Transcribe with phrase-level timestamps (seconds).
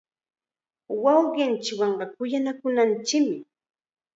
[1.03, 3.37] Wawqinchikwanqa kuyanakunanchikmi.